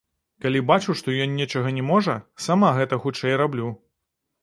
Калі 0.45 0.61
бачу, 0.71 0.95
што 1.01 1.13
ён 1.27 1.35
нечага 1.43 1.75
не 1.77 1.85
можа, 1.91 2.17
сама 2.49 2.75
гэта 2.81 3.03
хутчэй 3.07 3.41
раблю. 3.47 3.73